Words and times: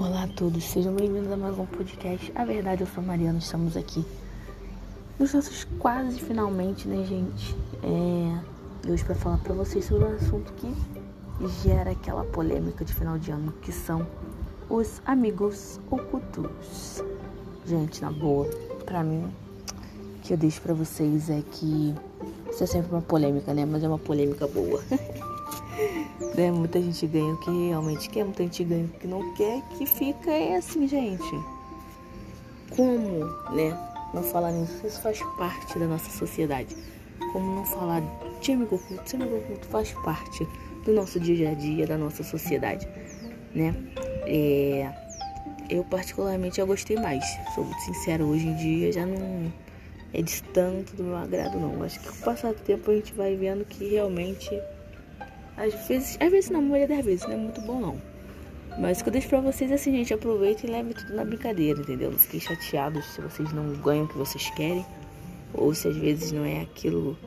Olá 0.00 0.22
a 0.22 0.28
todos, 0.28 0.62
sejam 0.62 0.94
bem-vindos 0.94 1.32
a 1.32 1.36
mais 1.36 1.58
um 1.58 1.66
podcast. 1.66 2.30
A 2.36 2.44
verdade, 2.44 2.82
eu 2.82 2.86
sou 2.86 3.02
a 3.02 3.06
Mariana, 3.08 3.38
estamos 3.40 3.76
aqui 3.76 4.04
nos 5.18 5.34
nossos 5.34 5.64
quase 5.80 6.20
finalmente, 6.20 6.86
né, 6.86 7.04
gente? 7.04 7.56
É, 7.82 8.88
hoje 8.88 9.04
para 9.04 9.16
falar 9.16 9.38
para 9.38 9.54
vocês 9.54 9.84
sobre 9.84 10.04
um 10.04 10.14
assunto 10.14 10.52
que 10.52 10.72
gera 11.64 11.90
aquela 11.90 12.22
polêmica 12.22 12.84
de 12.84 12.94
final 12.94 13.18
de 13.18 13.32
ano, 13.32 13.50
que 13.60 13.72
são 13.72 14.06
os 14.70 15.02
amigos 15.04 15.80
ocultos. 15.90 17.02
Gente, 17.66 18.00
na 18.00 18.12
boa, 18.12 18.48
para 18.86 19.02
mim, 19.02 19.28
o 20.16 20.20
que 20.22 20.32
eu 20.32 20.36
deixo 20.36 20.62
para 20.62 20.74
vocês 20.74 21.28
é 21.28 21.42
que 21.50 21.92
isso 22.48 22.62
é 22.62 22.66
sempre 22.66 22.92
uma 22.92 23.02
polêmica, 23.02 23.52
né? 23.52 23.66
Mas 23.66 23.82
é 23.82 23.88
uma 23.88 23.98
polêmica 23.98 24.46
boa. 24.46 24.80
né? 26.36 26.50
Muita 26.50 26.80
gente 26.80 27.06
ganha 27.06 27.34
o 27.34 27.36
que 27.38 27.50
realmente 27.68 28.08
quer, 28.08 28.24
muita 28.24 28.42
gente 28.42 28.64
ganha 28.64 28.84
o 28.84 28.88
que 28.88 29.06
não 29.06 29.34
quer, 29.34 29.62
que 29.76 29.86
fica 29.86 30.30
é 30.30 30.56
assim, 30.56 30.86
gente. 30.86 31.30
Como, 32.70 33.24
né? 33.54 33.76
Não 34.14 34.22
falar 34.22 34.52
nisso, 34.52 34.86
isso 34.86 35.00
faz 35.00 35.20
parte 35.36 35.78
da 35.78 35.86
nossa 35.86 36.10
sociedade. 36.10 36.76
Como 37.32 37.56
não 37.56 37.64
falar 37.64 38.02
de 38.40 38.52
amigo 38.52 38.76
oculto, 38.76 39.04
de 39.04 39.16
amigo 39.16 39.36
oculto 39.36 39.66
faz 39.66 39.92
parte 40.04 40.46
do 40.84 40.92
nosso 40.92 41.20
dia 41.20 41.50
a 41.50 41.54
dia, 41.54 41.86
da 41.86 41.98
nossa 41.98 42.22
sociedade, 42.22 42.88
né? 43.54 43.74
É, 44.24 44.90
eu 45.68 45.84
particularmente 45.84 46.56
já 46.56 46.64
gostei 46.64 46.96
mais, 46.96 47.24
sou 47.54 47.64
muito 47.64 47.80
sincera, 47.80 48.24
hoje 48.24 48.46
em 48.46 48.56
dia 48.56 48.92
já 48.92 49.04
não 49.04 49.52
é 50.14 50.22
de 50.22 50.42
tanto 50.42 50.96
do 50.96 51.04
meu 51.04 51.16
agrado 51.16 51.58
não. 51.58 51.82
Acho 51.82 52.00
que 52.00 52.08
com 52.08 52.14
o 52.14 52.18
passar 52.20 52.52
do 52.52 52.60
tempo 52.60 52.90
a 52.90 52.94
gente 52.94 53.12
vai 53.12 53.36
vendo 53.36 53.64
que 53.64 53.88
realmente 53.88 54.50
às 55.58 55.74
vezes, 55.88 56.16
às 56.20 56.30
vezes 56.30 56.50
na 56.50 56.60
maioria 56.60 56.88
das 56.88 57.04
vezes 57.04 57.26
não 57.26 57.32
é 57.32 57.36
muito 57.36 57.60
bom 57.62 57.80
não. 57.80 58.00
Mas 58.78 59.00
o 59.00 59.02
que 59.02 59.08
eu 59.08 59.12
deixo 59.12 59.28
pra 59.28 59.40
vocês 59.40 59.70
é 59.72 59.74
assim, 59.74 59.90
gente, 59.90 60.14
aproveita 60.14 60.64
e 60.64 60.70
leve 60.70 60.94
tudo 60.94 61.14
na 61.14 61.24
brincadeira, 61.24 61.80
entendeu? 61.80 62.12
Não 62.12 62.18
fiquem 62.18 62.38
chateados 62.38 63.04
se 63.06 63.20
vocês 63.20 63.52
não 63.52 63.74
ganham 63.74 64.04
o 64.04 64.08
que 64.08 64.16
vocês 64.16 64.48
querem. 64.50 64.86
Ou 65.52 65.74
se 65.74 65.88
às 65.88 65.96
vezes 65.96 66.30
não 66.30 66.44
é 66.44 66.60
aquilo, 66.60 67.18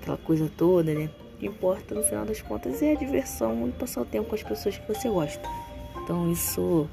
aquela 0.00 0.16
coisa 0.18 0.48
toda, 0.56 0.94
né? 0.94 1.10
O 1.34 1.38
que 1.38 1.46
importa 1.46 1.94
no 1.94 2.04
final 2.04 2.24
das 2.24 2.40
contas 2.40 2.80
é 2.82 2.92
a 2.92 2.96
diversão 2.96 3.66
e 3.68 3.72
passar 3.72 4.02
o 4.02 4.04
tempo 4.04 4.28
com 4.28 4.36
as 4.36 4.44
pessoas 4.44 4.78
que 4.78 4.86
você 4.86 5.08
gosta. 5.08 5.42
Então 6.04 6.30
isso 6.30 6.88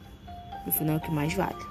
no 0.66 0.72
final 0.72 0.96
é 0.96 0.98
o 0.98 1.02
que 1.02 1.12
mais 1.12 1.34
vale. 1.36 1.64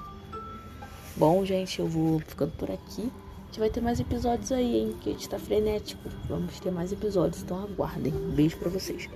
Bom, 1.17 1.43
gente, 1.43 1.79
eu 1.79 1.87
vou 1.87 2.19
ficando 2.19 2.53
por 2.53 2.71
aqui. 2.71 3.11
Gente 3.49 3.61
vai 3.61 3.69
ter 3.71 3.81
mais 3.81 3.99
episódios 3.99 4.51
aí, 4.51 4.77
hein? 4.77 4.95
Que 5.01 5.09
a 5.09 5.13
gente 5.13 5.27
tá 5.27 5.39
frenético. 5.39 6.07
Vamos 6.27 6.59
ter 6.59 6.71
mais 6.71 6.91
episódios, 6.91 7.41
então 7.41 7.63
aguardem. 7.63 8.11
Beijo 8.11 8.55
pra 8.57 8.69
vocês. 8.69 9.09